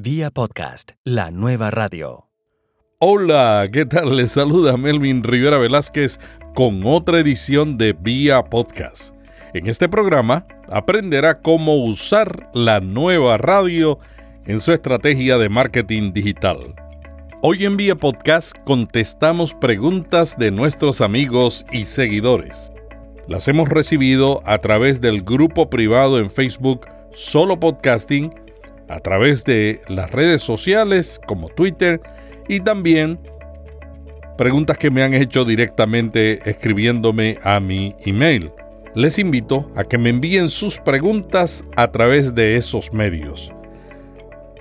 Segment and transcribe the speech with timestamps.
[0.00, 2.28] Vía podcast, la nueva radio.
[3.00, 4.16] Hola, ¿qué tal?
[4.16, 6.20] Les saluda Melvin Rivera Velázquez
[6.54, 9.12] con otra edición de Vía Podcast.
[9.54, 13.98] En este programa aprenderá cómo usar la nueva radio
[14.46, 16.76] en su estrategia de marketing digital.
[17.42, 22.72] Hoy en Vía Podcast contestamos preguntas de nuestros amigos y seguidores.
[23.26, 28.30] Las hemos recibido a través del grupo privado en Facebook Solo Podcasting
[28.88, 32.00] a través de las redes sociales como Twitter
[32.48, 33.18] y también
[34.36, 38.52] preguntas que me han hecho directamente escribiéndome a mi email.
[38.94, 43.52] Les invito a que me envíen sus preguntas a través de esos medios.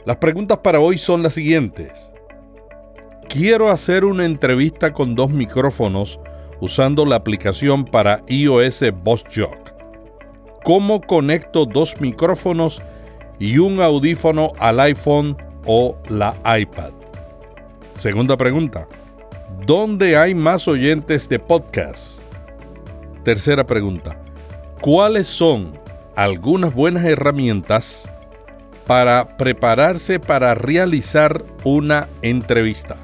[0.05, 2.11] Las preguntas para hoy son las siguientes.
[3.29, 6.19] Quiero hacer una entrevista con dos micrófonos
[6.59, 9.73] usando la aplicación para iOS BossJock.
[10.63, 12.81] ¿Cómo conecto dos micrófonos
[13.39, 16.91] y un audífono al iPhone o la iPad.
[17.97, 18.87] Segunda pregunta.
[19.65, 22.21] ¿Dónde hay más oyentes de podcast?
[23.23, 24.17] Tercera pregunta.
[24.81, 25.77] ¿Cuáles son
[26.15, 28.09] algunas buenas herramientas
[28.85, 32.95] para prepararse para realizar una entrevista?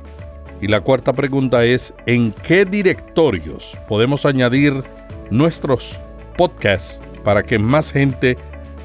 [0.62, 4.82] Y la cuarta pregunta es, ¿en qué directorios podemos añadir
[5.30, 6.00] nuestros
[6.38, 8.38] podcasts para que más gente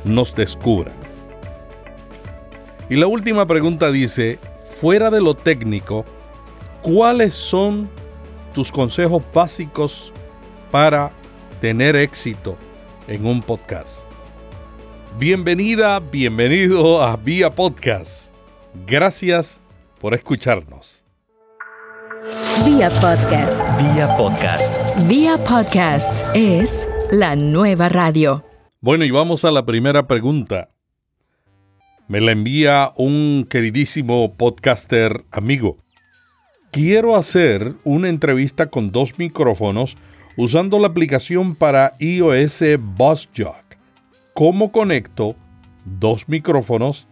[0.04, 0.90] nos descubra?
[2.90, 4.38] Y la última pregunta dice,
[4.80, 6.06] fuera de lo técnico,
[6.80, 7.90] ¿cuáles son
[8.54, 10.10] tus consejos básicos
[10.70, 11.10] para
[11.60, 12.56] tener éxito
[13.06, 14.00] en un podcast?
[15.18, 18.32] Bienvenida, bienvenido a Vía Podcast.
[18.86, 19.60] Gracias
[20.00, 21.04] por escucharnos.
[22.64, 23.58] Vía Podcast.
[23.78, 25.08] Vía podcast.
[25.08, 28.44] Vía Podcast es la nueva radio.
[28.80, 30.70] Bueno, y vamos a la primera pregunta.
[32.08, 35.76] Me la envía un queridísimo podcaster amigo.
[36.70, 39.94] Quiero hacer una entrevista con dos micrófonos
[40.34, 42.62] usando la aplicación para iOS
[42.96, 43.76] BuzzJock.
[44.32, 45.36] ¿Cómo conecto
[45.84, 47.06] dos micrófonos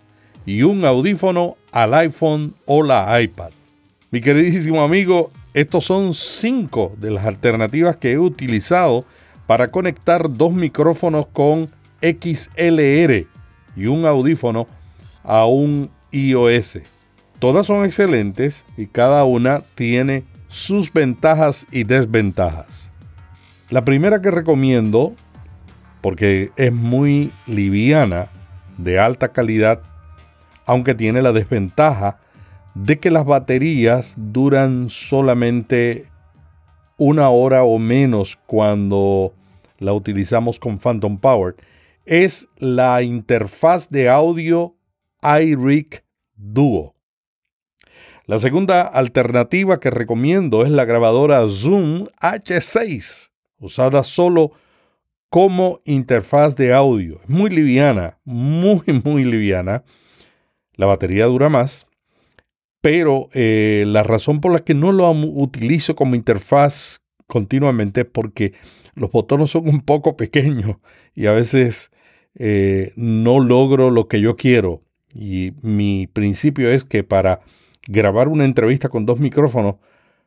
[0.47, 3.51] y un audífono al iPhone o la iPad?
[4.11, 9.05] Mi queridísimo amigo, estos son cinco de las alternativas que he utilizado
[9.47, 11.69] para conectar dos micrófonos con
[12.01, 13.27] XLR
[13.77, 14.67] y un audífono
[15.27, 16.79] a un iOS.
[17.39, 22.89] Todas son excelentes y cada una tiene sus ventajas y desventajas.
[23.71, 25.13] La primera que recomiendo,
[26.01, 28.29] porque es muy liviana,
[28.79, 29.83] de alta calidad,
[30.65, 32.19] aunque tiene la desventaja
[32.75, 36.07] de que las baterías duran solamente
[36.97, 39.35] una hora o menos cuando
[39.79, 41.57] la utilizamos con Phantom Power,
[42.05, 44.76] es la interfaz de audio
[45.23, 46.05] iRig
[46.35, 46.95] Duo.
[48.27, 54.53] La segunda alternativa que recomiendo es la grabadora Zoom H6, usada solo
[55.31, 57.21] como interfaz de audio.
[57.23, 59.85] Es muy liviana, muy, muy liviana.
[60.75, 61.87] La batería dura más,
[62.81, 68.55] pero eh, la razón por la que no lo utilizo como interfaz continuamente es porque
[68.95, 70.77] los botones son un poco pequeños
[71.15, 71.91] y a veces
[72.35, 74.83] eh, no logro lo que yo quiero.
[75.19, 77.41] Y mi principio es que para
[77.89, 79.77] grabar una entrevista con dos micrófonos,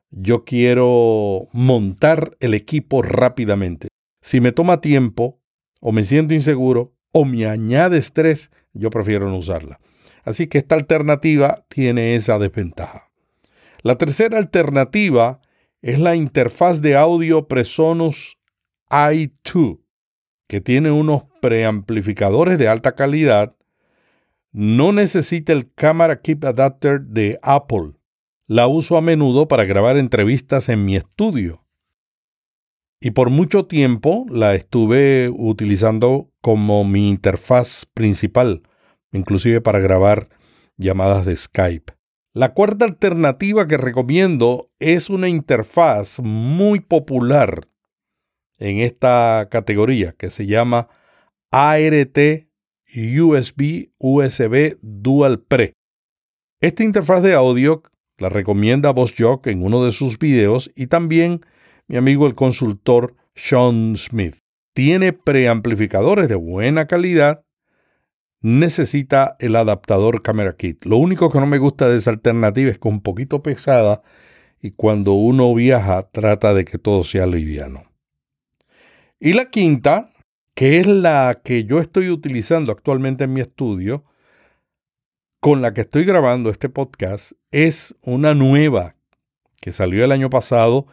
[0.09, 3.89] yo quiero montar el equipo rápidamente.
[4.21, 5.39] Si me toma tiempo,
[5.79, 9.79] o me siento inseguro, o me añade estrés, yo prefiero no usarla.
[10.23, 13.11] Así que esta alternativa tiene esa desventaja.
[13.83, 15.39] La tercera alternativa
[15.83, 18.39] es la interfaz de audio Presonus
[18.89, 19.79] i2,
[20.47, 23.55] que tiene unos preamplificadores de alta calidad
[24.51, 27.93] no necesita el Camera Keep Adapter de Apple.
[28.47, 31.65] La uso a menudo para grabar entrevistas en mi estudio.
[32.99, 38.63] Y por mucho tiempo la estuve utilizando como mi interfaz principal,
[39.11, 40.29] inclusive para grabar
[40.77, 41.93] llamadas de Skype.
[42.33, 47.67] La cuarta alternativa que recomiendo es una interfaz muy popular
[48.57, 50.89] en esta categoría que se llama
[51.51, 52.48] ART
[52.95, 55.73] USB USB Dual Pre.
[56.61, 57.83] Esta interfaz de audio
[58.17, 61.45] la recomienda BossJock en uno de sus videos y también
[61.87, 64.37] mi amigo el consultor Sean Smith.
[64.73, 67.43] Tiene preamplificadores de buena calidad.
[68.41, 70.85] Necesita el adaptador Camera Kit.
[70.85, 74.01] Lo único que no me gusta de esa alternativa es que es un poquito pesada
[74.61, 77.83] y cuando uno viaja trata de que todo sea liviano.
[79.19, 80.11] Y la quinta
[80.59, 84.03] que es la que yo estoy utilizando actualmente en mi estudio,
[85.39, 88.97] con la que estoy grabando este podcast es una nueva
[89.61, 90.85] que salió el año pasado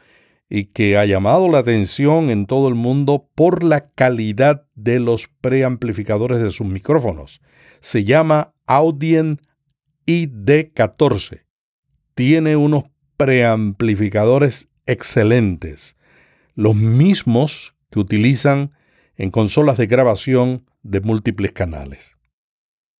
[0.49, 5.27] y que ha llamado la atención en todo el mundo por la calidad de los
[5.41, 7.41] preamplificadores de sus micrófonos.
[7.81, 9.41] Se llama Audien
[10.07, 11.43] ID14.
[12.15, 12.85] Tiene unos
[13.17, 15.97] preamplificadores excelentes,
[16.55, 18.76] los mismos que utilizan
[19.17, 22.17] en consolas de grabación de múltiples canales.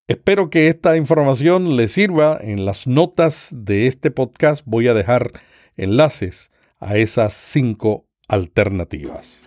[0.07, 2.37] Espero que esta información le sirva.
[2.39, 5.33] En las notas de este podcast voy a dejar
[5.75, 6.49] enlaces
[6.79, 9.43] a esas cinco alternativas.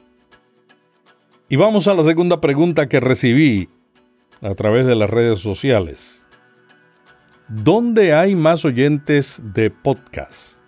[1.49, 3.71] Y vamos a la segunda pregunta que recibí
[4.43, 6.27] a través de las redes sociales.
[7.49, 10.59] ¿Dónde hay más oyentes de podcast?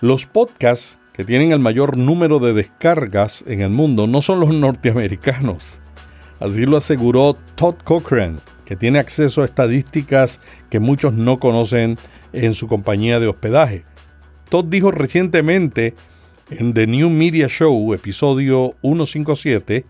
[0.00, 4.54] Los podcasts que tienen el mayor número de descargas en el mundo no son los
[4.54, 5.82] norteamericanos.
[6.38, 10.40] Así lo aseguró Todd Cochran que tiene acceso a estadísticas
[10.70, 11.98] que muchos no conocen
[12.32, 13.84] en su compañía de hospedaje.
[14.48, 15.92] Todd dijo recientemente
[16.48, 19.84] en The New Media Show, episodio 157,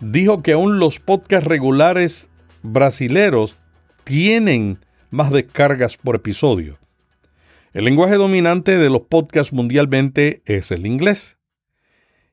[0.00, 2.30] dijo que aún los podcasts regulares
[2.62, 3.56] brasileros
[4.04, 4.78] tienen
[5.10, 6.78] más descargas por episodio.
[7.72, 11.38] El lenguaje dominante de los podcasts mundialmente es el inglés.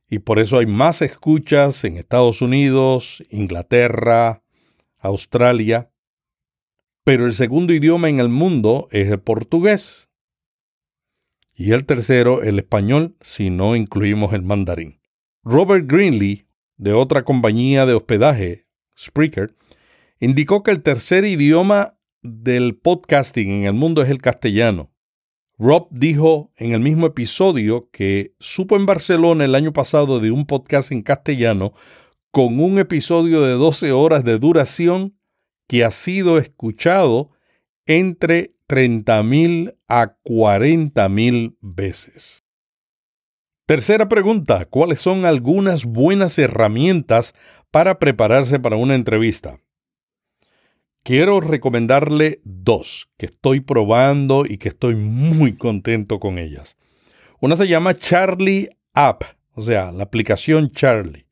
[0.10, 4.44] Y por eso hay más escuchas en Estados Unidos, Inglaterra,
[4.98, 5.92] Australia,
[7.06, 10.10] pero el segundo idioma en el mundo es el portugués.
[11.56, 15.00] Y el tercero, el español, si no incluimos el mandarín.
[15.44, 19.56] Robert Greenlee, de otra compañía de hospedaje, Spreaker,
[20.20, 24.92] indicó que el tercer idioma del podcasting en el mundo es el castellano.
[25.60, 30.46] Rob dijo en el mismo episodio que supo en Barcelona el año pasado de un
[30.46, 31.74] podcast en castellano
[32.32, 35.20] con un episodio de 12 horas de duración
[35.68, 37.32] que ha sido escuchado
[37.86, 42.46] entre 30.000 a 40.000 veces.
[43.66, 47.34] Tercera pregunta, ¿cuáles son algunas buenas herramientas
[47.70, 49.60] para prepararse para una entrevista?
[51.10, 56.78] Quiero recomendarle dos que estoy probando y que estoy muy contento con ellas.
[57.40, 59.24] Una se llama Charlie App,
[59.56, 61.26] o sea, la aplicación Charlie.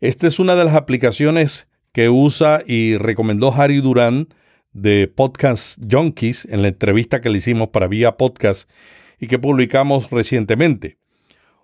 [0.00, 4.28] Esta es una de las aplicaciones que usa y recomendó Harry Durán
[4.72, 8.70] de Podcast Junkies en la entrevista que le hicimos para Vía Podcast
[9.18, 10.96] y que publicamos recientemente.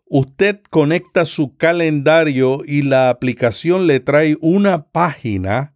[0.04, 5.75] Usted conecta su calendario y la aplicación le trae una página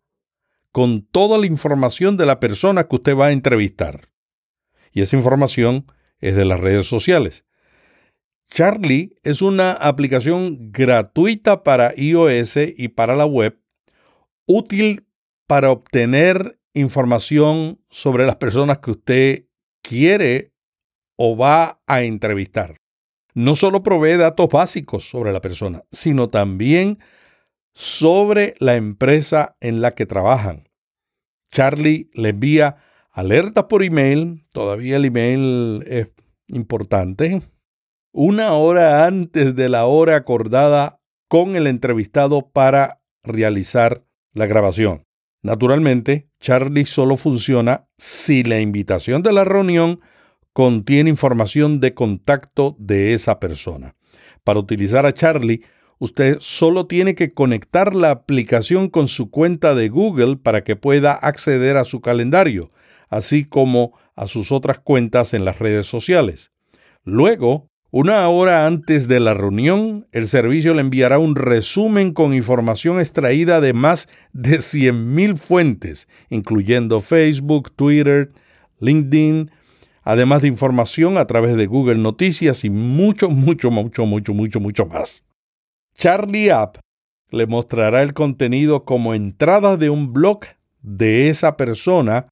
[0.73, 4.09] con toda la información de la persona que usted va a entrevistar.
[4.93, 5.87] Y esa información
[6.21, 7.45] es de las redes sociales.
[8.49, 13.61] Charlie es una aplicación gratuita para iOS y para la web,
[14.47, 15.07] útil
[15.47, 19.45] para obtener información sobre las personas que usted
[19.83, 20.53] quiere
[21.17, 22.77] o va a entrevistar.
[23.35, 26.99] No solo provee datos básicos sobre la persona, sino también
[27.81, 30.69] sobre la empresa en la que trabajan.
[31.51, 32.77] Charlie le envía
[33.11, 36.09] alertas por email, todavía el email es
[36.49, 37.41] importante,
[38.13, 44.05] una hora antes de la hora acordada con el entrevistado para realizar
[44.35, 45.07] la grabación.
[45.43, 50.01] Naturalmente, Charlie solo funciona si la invitación de la reunión
[50.53, 53.97] contiene información de contacto de esa persona.
[54.45, 55.65] Para utilizar a Charlie,
[56.01, 61.13] usted solo tiene que conectar la aplicación con su cuenta de Google para que pueda
[61.13, 62.73] acceder a su calendario,
[63.09, 66.51] así como a sus otras cuentas en las redes sociales.
[67.05, 72.99] Luego, una hora antes de la reunión, el servicio le enviará un resumen con información
[72.99, 78.33] extraída de más de 100.000 fuentes, incluyendo Facebook, Twitter,
[78.79, 79.51] LinkedIn,
[80.03, 84.87] además de información a través de Google Noticias y mucho, mucho, mucho, mucho, mucho, mucho
[84.87, 85.25] más.
[86.01, 86.79] Charlie App
[87.31, 90.47] le mostrará el contenido como entrada de un blog
[90.81, 92.31] de esa persona,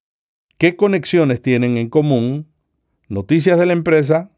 [0.57, 2.47] qué conexiones tienen en común,
[3.09, 4.31] noticias de la empresa,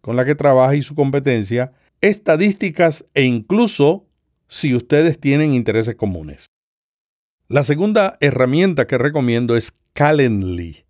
[0.00, 4.06] con la que trabaja y su competencia, estadísticas e incluso
[4.46, 6.46] si ustedes tienen intereses comunes.
[7.48, 10.84] La segunda herramienta que recomiendo es Calendly.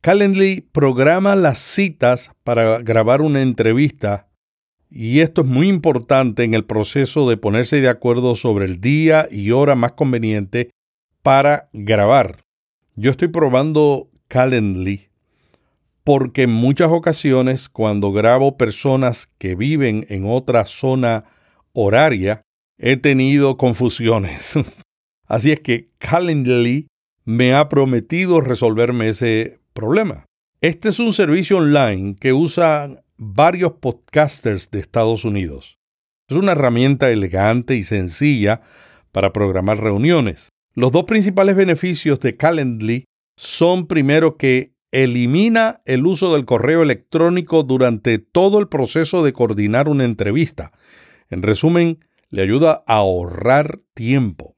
[0.00, 4.29] Calendly programa las citas para grabar una entrevista
[4.90, 9.28] y esto es muy importante en el proceso de ponerse de acuerdo sobre el día
[9.30, 10.70] y hora más conveniente
[11.22, 12.42] para grabar.
[12.96, 15.10] Yo estoy probando Calendly
[16.02, 21.24] porque en muchas ocasiones cuando grabo personas que viven en otra zona
[21.72, 22.42] horaria,
[22.78, 24.58] he tenido confusiones.
[25.26, 26.88] Así es que Calendly
[27.24, 30.26] me ha prometido resolverme ese problema.
[30.60, 35.78] Este es un servicio online que usan varios podcasters de Estados Unidos.
[36.26, 38.62] Es una herramienta elegante y sencilla
[39.12, 40.48] para programar reuniones.
[40.72, 43.04] Los dos principales beneficios de Calendly
[43.36, 49.88] son primero que elimina el uso del correo electrónico durante todo el proceso de coordinar
[49.88, 50.72] una entrevista.
[51.28, 51.98] En resumen,
[52.30, 54.56] le ayuda a ahorrar tiempo.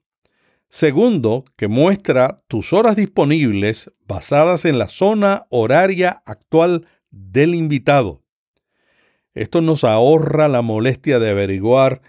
[0.69, 8.22] Segundo, que muestra tus horas disponibles basadas en la zona horaria actual del invitado.
[9.35, 12.03] Esto nos ahorra la molestia de averiguar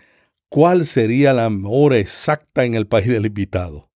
[0.49, 3.89] cuál sería la hora exacta en el país del invitado.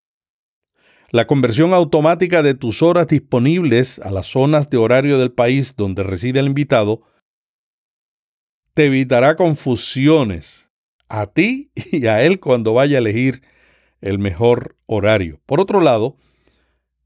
[1.12, 6.04] La conversión automática de tus horas disponibles a las zonas de horario del país donde
[6.04, 7.02] reside el invitado
[8.74, 10.70] te evitará confusiones
[11.10, 13.42] a ti y a él cuando vaya a elegir
[14.02, 15.42] el mejor horario.
[15.46, 16.18] Por otro lado,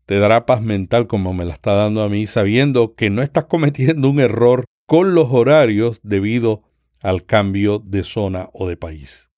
[0.06, 3.46] te dará paz mental como me la está dando a mí, sabiendo que no estás
[3.46, 6.64] cometiendo un error con los horarios debido
[7.00, 9.30] al cambio de zona o de país.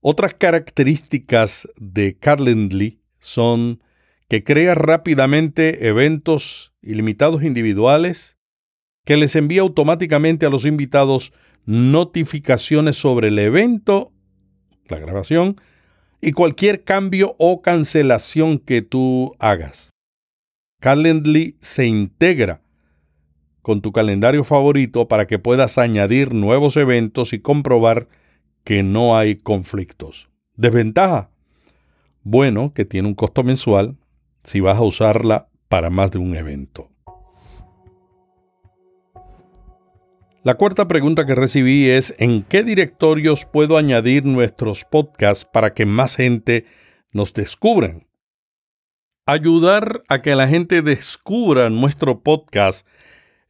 [0.00, 3.82] Otras características de Calendly son
[4.28, 8.36] que crea rápidamente eventos ilimitados individuales,
[9.04, 11.32] que les envía automáticamente a los invitados
[11.64, 14.12] notificaciones sobre el evento,
[14.86, 15.60] la grabación,
[16.20, 19.90] y cualquier cambio o cancelación que tú hagas.
[20.78, 22.62] Calendly se integra
[23.62, 28.08] con tu calendario favorito para que puedas añadir nuevos eventos y comprobar
[28.64, 30.28] que no hay conflictos.
[30.56, 31.30] Desventaja.
[32.22, 33.96] Bueno, que tiene un costo mensual
[34.44, 36.90] si vas a usarla para más de un evento.
[40.42, 45.84] La cuarta pregunta que recibí es ¿en qué directorios puedo añadir nuestros podcasts para que
[45.84, 46.64] más gente
[47.12, 48.06] nos descubran?
[49.26, 52.86] Ayudar a que la gente descubra nuestro podcast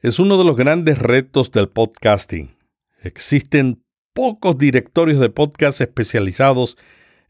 [0.02, 2.57] es uno de los grandes retos del podcasting.
[3.02, 3.83] Existen
[4.14, 6.78] pocos directorios de podcast especializados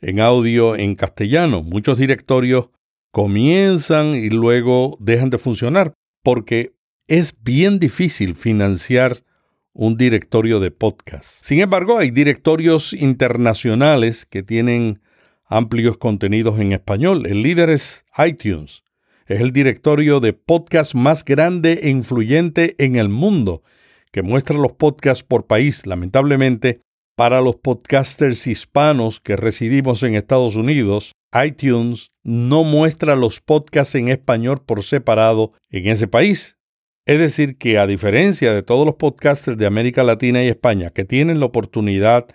[0.00, 1.62] en audio en castellano.
[1.62, 2.68] Muchos directorios
[3.10, 6.72] comienzan y luego dejan de funcionar porque
[7.08, 9.24] es bien difícil financiar
[9.72, 11.44] un directorio de podcast.
[11.44, 15.00] Sin embargo, hay directorios internacionales que tienen
[15.44, 17.26] amplios contenidos en español.
[17.26, 18.84] El líder es iTunes.
[19.30, 23.62] Es el directorio de podcast más grande e influyente en el mundo,
[24.10, 25.86] que muestra los podcasts por país.
[25.86, 26.80] Lamentablemente,
[27.14, 31.12] para los podcasters hispanos que residimos en Estados Unidos,
[31.44, 36.58] iTunes no muestra los podcasts en español por separado en ese país.
[37.06, 41.04] Es decir, que a diferencia de todos los podcasters de América Latina y España que
[41.04, 42.26] tienen la oportunidad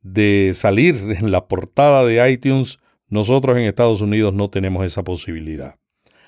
[0.00, 5.74] de salir en la portada de iTunes, nosotros en Estados Unidos no tenemos esa posibilidad.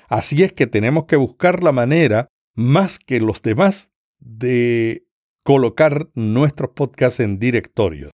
[0.09, 5.07] Así es que tenemos que buscar la manera, más que los demás, de
[5.43, 8.11] colocar nuestros podcasts en directorios.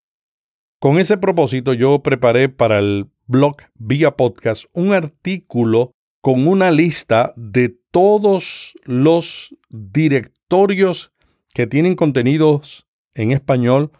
[0.79, 7.31] Con ese propósito yo preparé para el blog Vía Podcast un artículo con una lista
[7.35, 11.12] de todos los directorios
[11.53, 13.91] que tienen contenidos en español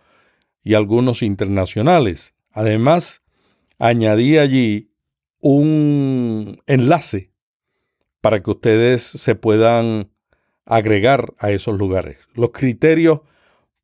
[0.64, 2.34] y algunos internacionales.
[2.50, 3.22] Además,
[3.78, 4.92] añadí allí
[5.40, 7.33] un enlace
[8.24, 10.10] para que ustedes se puedan
[10.66, 12.20] agregar a esos lugares.
[12.36, 13.20] Los criterios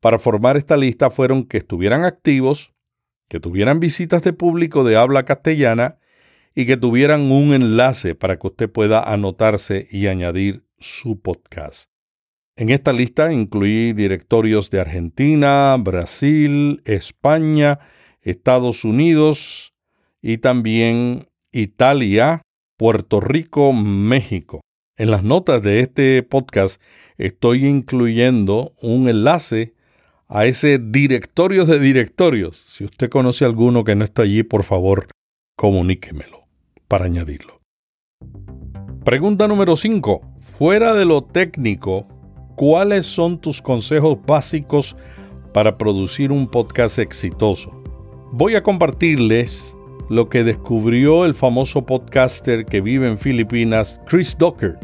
[0.00, 2.72] para formar esta lista fueron que estuvieran activos,
[3.28, 5.98] que tuvieran visitas de público de habla castellana
[6.54, 11.90] y que tuvieran un enlace para que usted pueda anotarse y añadir su podcast.
[12.56, 17.78] En esta lista incluí directorios de Argentina, Brasil, España,
[18.22, 19.74] Estados Unidos
[20.22, 22.40] y también Italia,
[22.80, 24.62] Puerto Rico, México.
[24.96, 26.80] En las notas de este podcast
[27.18, 29.74] estoy incluyendo un enlace
[30.28, 32.56] a ese directorio de directorios.
[32.56, 35.08] Si usted conoce alguno que no está allí, por favor,
[35.58, 36.46] comuníquemelo
[36.88, 37.60] para añadirlo.
[39.04, 40.22] Pregunta número 5.
[40.40, 42.08] Fuera de lo técnico,
[42.56, 44.96] ¿cuáles son tus consejos básicos
[45.52, 47.82] para producir un podcast exitoso?
[48.32, 49.76] Voy a compartirles
[50.10, 54.76] lo que descubrió el famoso podcaster que vive en Filipinas, Chris Docker,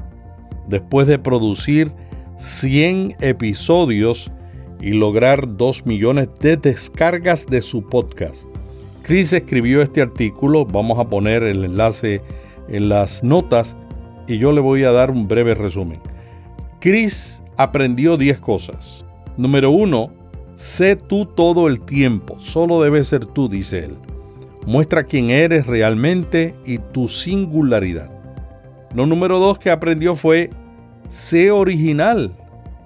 [0.69, 1.93] después de producir
[2.39, 4.31] 100 episodios
[4.81, 8.45] y lograr 2 millones de descargas de su podcast.
[9.03, 12.23] Chris escribió este artículo, vamos a poner el enlace
[12.69, 13.77] en las notas
[14.29, 16.01] y yo le voy a dar un breve resumen.
[16.79, 19.05] Chris aprendió 10 cosas.
[19.37, 20.09] Número 1,
[20.55, 23.97] sé tú todo el tiempo, solo debes ser tú, dice él.
[24.67, 28.11] Muestra quién eres realmente y tu singularidad.
[28.95, 30.51] Lo número dos que aprendió fue,
[31.09, 32.35] sé original.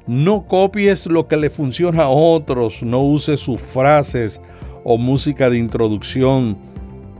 [0.06, 4.42] No copies lo que le funciona a otros, no uses sus frases
[4.84, 6.58] o música de introducción.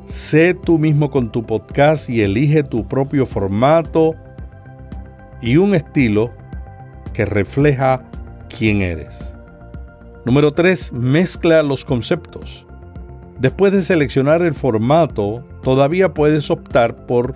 [0.06, 4.14] Sé tú mismo con tu podcast y elige tu propio formato
[5.40, 6.34] y un estilo
[7.14, 8.04] que refleja
[8.48, 9.34] quién eres.
[10.26, 10.92] Número 3.
[10.92, 12.66] Mezcla los conceptos.
[13.40, 17.34] Después de seleccionar el formato, todavía puedes optar por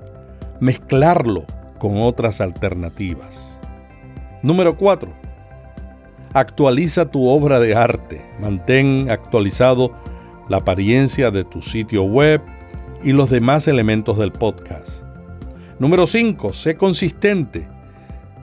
[0.60, 1.46] mezclarlo
[1.78, 3.58] con otras alternativas.
[4.42, 5.10] Número 4.
[6.34, 8.22] Actualiza tu obra de arte.
[8.38, 9.92] Mantén actualizado
[10.50, 12.42] la apariencia de tu sitio web
[13.02, 15.00] y los demás elementos del podcast.
[15.78, 16.52] Número 5.
[16.52, 17.66] Sé consistente.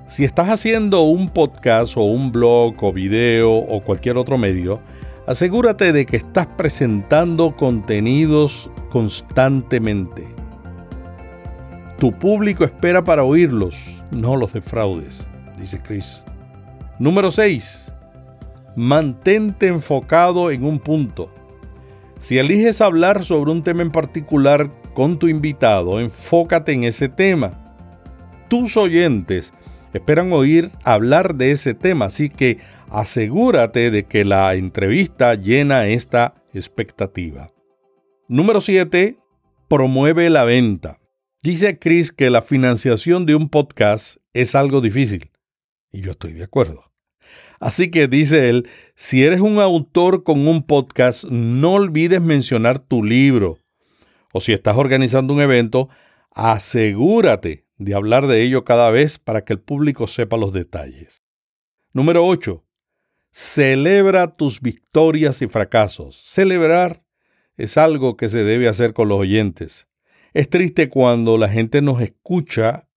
[0.08, 4.82] Si estás haciendo un podcast o un blog o video o cualquier otro medio,
[5.32, 10.28] asegúrate de que estás presentando contenidos constantemente.
[11.98, 13.80] Tu público espera para oírlos,
[14.12, 16.26] no los defraudes, dice Chris.
[17.00, 17.94] Número 6.
[18.76, 21.34] Mantente enfocado en un punto.
[22.20, 27.54] Si eliges hablar sobre un tema en particular con tu invitado, enfócate en ese tema.
[28.50, 29.54] Tus oyentes
[29.94, 36.36] esperan oír hablar de ese tema, así que asegúrate de que la entrevista llena esta
[36.54, 37.52] expectativa.
[38.28, 39.18] Número 7.
[39.68, 41.00] Promueve la venta.
[41.44, 45.32] Dice Chris que la financiación de un podcast es algo difícil.
[45.92, 46.92] Y yo estoy de acuerdo.
[47.60, 53.04] Así que dice él, si eres un autor con un podcast, no olvides mencionar tu
[53.04, 53.60] libro.
[54.34, 55.90] O si estás organizando un evento,
[56.32, 61.24] asegúrate de hablar de ello cada vez para que el público sepa los detalles.
[61.94, 62.64] Número 8.
[63.32, 66.22] Celebra tus victorias y fracasos.
[66.24, 67.04] Celebrar
[67.58, 69.88] es algo que se debe hacer con los oyentes.
[70.34, 72.88] Es triste cuando la gente nos escucha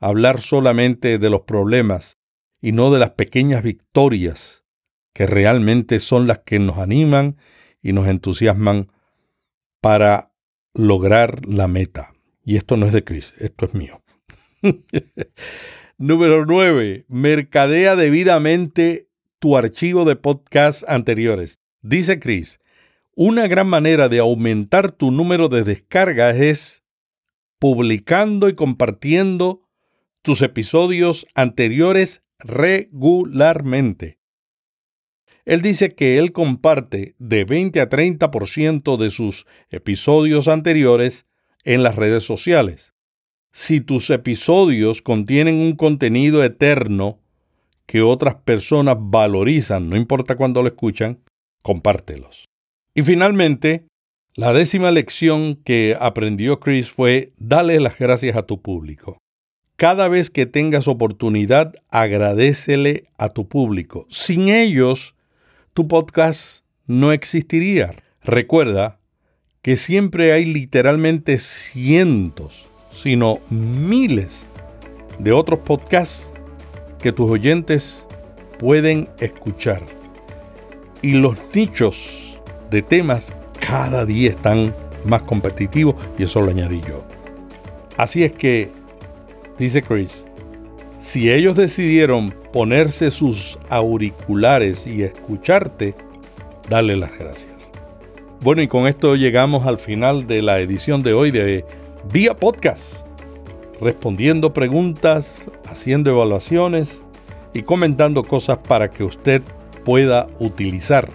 [0.00, 2.18] hablar solamente de los problemas
[2.62, 4.64] y no de las pequeñas victorias
[5.12, 7.36] que realmente son las que nos animan
[7.82, 8.90] y nos entusiasman
[9.82, 10.32] para
[10.72, 12.11] lograr la meta.
[12.44, 14.02] Y esto no es de Chris, esto es mío.
[15.98, 17.06] Número 9.
[17.08, 21.60] Mercadea debidamente tu archivo de podcasts anteriores.
[21.80, 22.60] Dice Chris,
[23.14, 26.82] una gran manera de aumentar tu número de descargas es
[27.58, 29.68] publicando y compartiendo
[30.22, 34.18] tus episodios anteriores regularmente.
[35.44, 41.26] Él dice que él comparte de 20 a 30% de sus episodios anteriores
[41.64, 42.92] en las redes sociales.
[43.52, 47.18] Si tus episodios contienen un contenido eterno
[47.86, 51.18] que otras personas valorizan, no importa cuándo lo escuchan,
[51.62, 52.46] compártelos.
[52.94, 53.86] Y finalmente,
[54.34, 59.18] la décima lección que aprendió Chris fue dale las gracias a tu público.
[59.76, 64.06] Cada vez que tengas oportunidad, agradecele a tu público.
[64.08, 65.14] Sin ellos,
[65.74, 67.94] tu podcast no existiría.
[68.22, 69.00] Recuerda
[69.62, 74.44] que siempre hay literalmente cientos, sino miles
[75.20, 76.32] de otros podcasts
[77.00, 78.08] que tus oyentes
[78.58, 79.82] pueden escuchar.
[81.00, 87.04] Y los nichos de temas cada día están más competitivos y eso lo añadí yo.
[87.96, 88.68] Así es que,
[89.58, 90.24] dice Chris,
[90.98, 95.94] si ellos decidieron ponerse sus auriculares y escucharte,
[96.68, 97.51] dale las gracias.
[98.42, 101.64] Bueno, y con esto llegamos al final de la edición de hoy de
[102.12, 103.06] Vía Podcast,
[103.80, 107.04] respondiendo preguntas, haciendo evaluaciones
[107.54, 109.42] y comentando cosas para que usted
[109.84, 111.08] pueda utilizar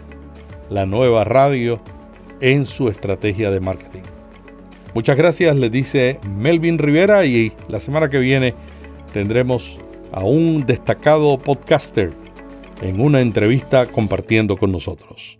[0.70, 1.82] la nueva radio
[2.40, 4.04] en su estrategia de marketing.
[4.94, 8.54] Muchas gracias, le dice Melvin Rivera y la semana que viene
[9.12, 9.82] tendremos
[10.14, 12.14] a un destacado podcaster
[12.82, 15.40] en una entrevista compartiendo con nosotros.